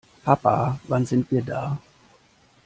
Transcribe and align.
Papa, 0.23 0.79
wann 0.87 1.05
sind 1.05 1.29
wir 1.29 1.43
da? 1.43 1.77